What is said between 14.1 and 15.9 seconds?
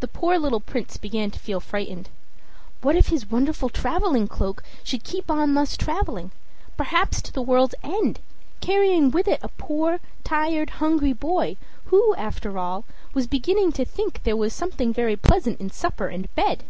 there was something very pleasant in